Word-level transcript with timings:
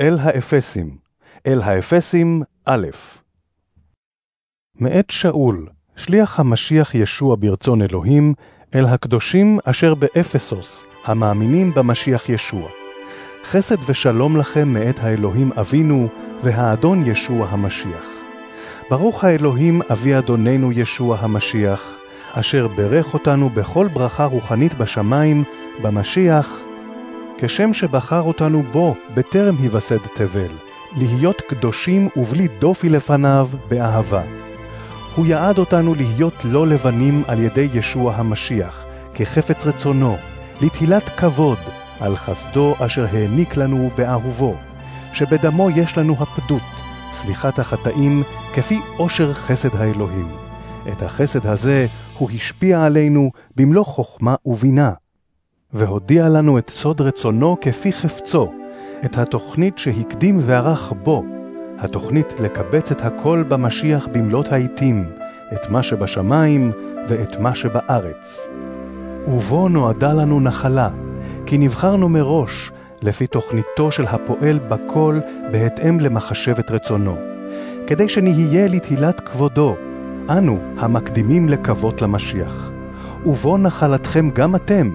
אל 0.00 0.18
האפסים, 0.20 0.96
אל 1.46 1.62
האפסים 1.62 2.42
א'. 2.64 2.86
מאת 4.80 5.10
שאול, 5.10 5.68
שליח 5.96 6.40
המשיח 6.40 6.94
ישוע 6.94 7.36
ברצון 7.38 7.82
אלוהים, 7.82 8.34
אל 8.74 8.86
הקדושים 8.86 9.58
אשר 9.64 9.94
באפסוס, 9.94 10.84
המאמינים 11.04 11.70
במשיח 11.74 12.28
ישוע. 12.28 12.68
חסד 13.44 13.76
ושלום 13.86 14.36
לכם 14.36 14.68
מאת 14.68 14.98
האלוהים 15.00 15.52
אבינו, 15.52 16.08
והאדון 16.42 17.02
ישוע 17.06 17.46
המשיח. 17.50 18.04
ברוך 18.90 19.24
האלוהים 19.24 19.82
אבי 19.92 20.18
אדוננו 20.18 20.72
ישוע 20.72 21.16
המשיח, 21.20 21.94
אשר 22.32 22.68
ברך 22.68 23.14
אותנו 23.14 23.48
בכל 23.48 23.88
ברכה 23.88 24.24
רוחנית 24.24 24.74
בשמיים, 24.74 25.44
במשיח, 25.82 26.63
כשם 27.38 27.74
שבחר 27.74 28.20
אותנו 28.20 28.62
בו 28.62 28.94
בטרם 29.14 29.54
היווסד 29.60 29.98
תבל, 30.14 30.50
להיות 30.96 31.40
קדושים 31.40 32.08
ובלי 32.16 32.48
דופי 32.58 32.88
לפניו 32.88 33.48
באהבה. 33.68 34.22
הוא 35.16 35.26
יעד 35.26 35.58
אותנו 35.58 35.94
להיות 35.94 36.34
לא 36.44 36.66
לבנים 36.66 37.22
על 37.28 37.38
ידי 37.38 37.68
ישוע 37.74 38.14
המשיח, 38.14 38.84
כחפץ 39.14 39.66
רצונו, 39.66 40.16
לתהילת 40.60 41.08
כבוד 41.08 41.58
על 42.00 42.16
חסדו 42.16 42.74
אשר 42.78 43.06
העניק 43.12 43.56
לנו 43.56 43.90
באהובו, 43.96 44.54
שבדמו 45.12 45.70
יש 45.70 45.98
לנו 45.98 46.16
הפדות, 46.20 46.62
סליחת 47.12 47.58
החטאים, 47.58 48.22
כפי 48.54 48.80
עושר 48.96 49.34
חסד 49.34 49.76
האלוהים. 49.76 50.28
את 50.92 51.02
החסד 51.02 51.46
הזה 51.46 51.86
הוא 52.18 52.30
השפיע 52.30 52.84
עלינו 52.84 53.30
במלוא 53.56 53.84
חוכמה 53.84 54.34
ובינה, 54.46 54.92
והודיע 55.74 56.28
לנו 56.28 56.58
את 56.58 56.70
סוד 56.70 57.00
רצונו 57.00 57.56
כפי 57.60 57.92
חפצו, 57.92 58.52
את 59.04 59.18
התוכנית 59.18 59.78
שהקדים 59.78 60.40
וערך 60.42 60.92
בו, 61.02 61.24
התוכנית 61.78 62.40
לקבץ 62.40 62.92
את 62.92 63.04
הכל 63.04 63.44
במשיח 63.48 64.08
במלאת 64.12 64.52
העתים, 64.52 65.04
את 65.54 65.70
מה 65.70 65.82
שבשמיים 65.82 66.72
ואת 67.08 67.40
מה 67.40 67.54
שבארץ. 67.54 68.46
ובו 69.28 69.68
נועדה 69.68 70.12
לנו 70.12 70.40
נחלה, 70.40 70.88
כי 71.46 71.58
נבחרנו 71.58 72.08
מראש, 72.08 72.70
לפי 73.02 73.26
תוכניתו 73.26 73.92
של 73.92 74.06
הפועל 74.06 74.58
בכל 74.58 75.18
בהתאם 75.52 76.00
למחשבת 76.00 76.70
רצונו, 76.70 77.16
כדי 77.86 78.08
שנהיה 78.08 78.68
לתהילת 78.68 79.20
כבודו, 79.20 79.76
אנו 80.28 80.58
המקדימים 80.78 81.48
לקוות 81.48 82.02
למשיח. 82.02 82.70
ובו 83.26 83.58
נחלתכם 83.58 84.30
גם 84.30 84.56
אתם, 84.56 84.90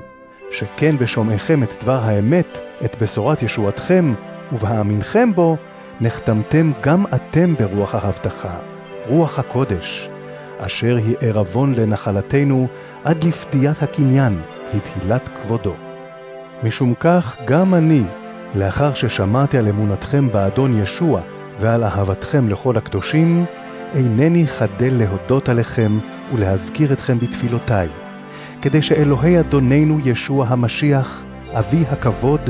שכן 0.60 0.98
בשומעיכם 0.98 1.64
את 1.64 1.70
דבר 1.82 2.00
האמת, 2.04 2.60
את 2.86 2.96
בשורת 3.02 3.44
ישועתכם, 3.44 4.14
ובהאמינכם 4.52 5.34
בו, 5.36 5.58
נחתמתם 6.02 6.72
גם 6.82 7.06
אתם 7.16 7.54
ברוח 7.56 7.96
ההבטחה, 7.96 8.56
רוח 9.08 9.40
הקודש, 9.40 10.10
אשר 10.60 10.96
היא 10.96 11.16
ערבון 11.22 11.74
לנחלתנו 11.76 12.68
עד 13.04 13.24
לפדיעת 13.24 13.84
הקניין, 13.84 14.40
לתהילת 14.74 15.30
כבודו. 15.42 15.74
משום 16.64 16.94
כך 17.00 17.38
גם 17.46 17.74
אני, 17.74 18.04
לאחר 18.56 18.94
ששמעתי 18.94 19.58
על 19.58 19.68
אמונתכם 19.68 20.30
באדון 20.30 20.84
ישוע 20.84 21.22
ועל 21.60 21.84
אהבתכם 21.84 22.50
לכל 22.50 22.78
הקדושים, 22.78 23.46
אינני 23.96 24.48
חדל 24.48 24.94
להודות 24.94 25.50
עליכם 25.50 26.00
ולהזכיר 26.34 26.94
אתכם 26.94 27.20
בתפילותיי, 27.20 27.88
כדי 28.62 28.82
שאלוהי 28.82 29.40
אדוננו 29.40 30.00
ישוע 30.06 30.46
המשיח, 30.48 31.24
אבי 31.54 31.84
הכבוד, 31.92 32.42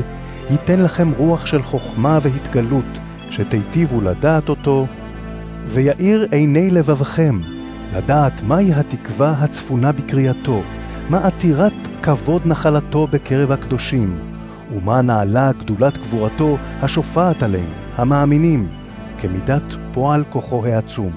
ייתן 0.50 0.80
לכם 0.80 1.10
רוח 1.16 1.46
של 1.46 1.62
חוכמה 1.62 2.18
והתגלות, 2.22 2.98
שתיטיבו 3.30 4.00
לדעת 4.00 4.48
אותו, 4.48 4.86
ויאיר 5.66 6.28
עיני 6.30 6.70
לבבכם, 6.70 7.40
לדעת 7.96 8.42
מהי 8.42 8.74
התקווה 8.74 9.30
הצפונה 9.30 9.92
בקריאתו, 9.92 10.62
מה 11.08 11.26
עתירת 11.26 11.72
כבוד 12.02 12.42
נחלתו 12.46 13.06
בקרב 13.06 13.52
הקדושים, 13.52 14.18
ומה 14.76 15.02
נעלה 15.02 15.52
גדולת 15.52 15.98
גבורתו 15.98 16.56
השופעת 16.82 17.42
עליהם, 17.42 17.70
המאמינים, 17.96 18.68
כמידת 19.18 19.74
פועל 19.92 20.24
כוחו 20.30 20.66
העצום, 20.66 21.12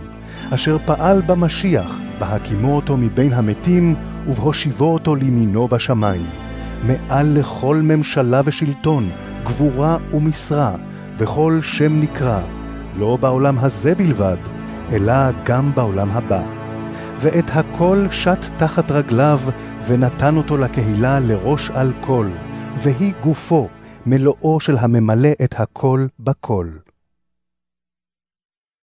אשר 0.50 0.78
פעל 0.86 1.22
במשיח, 1.22 1.98
בהקימו 2.20 2.76
אותו 2.76 2.98
מבין 2.98 3.34
המתים, 3.34 3.96
ובהושיבו 4.28 4.94
אותו 4.94 5.16
לימינו 5.16 5.68
בשמיים, 5.68 6.26
מעל 6.84 7.40
לכל 7.40 7.82
ממשלה 7.84 8.42
ושלטון, 8.46 9.10
גבורה 9.44 9.98
ומשרה, 10.14 10.76
וכל 11.18 11.60
שם 11.64 12.02
נקרא, 12.02 12.42
לא 12.98 13.18
בעולם 13.18 13.60
הזה 13.60 13.96
בלבד, 13.96 14.38
אלא 14.92 15.14
גם 15.46 15.72
בעולם 15.76 16.10
הבא. 16.12 16.44
ואת 17.18 17.50
הכל 17.54 18.08
שט 18.12 18.46
תחת 18.58 18.92
רגליו, 18.92 19.40
ונתן 19.88 20.38
אותו 20.38 20.58
לקהילה 20.58 21.20
לראש 21.20 21.70
על 21.70 21.94
כל, 22.02 22.28
והיא 22.78 23.14
גופו, 23.24 23.68
מלואו 24.06 24.60
של 24.60 24.78
הממלא 24.78 25.30
את 25.44 25.56
הכל 25.58 26.06
בכל. 26.20 26.68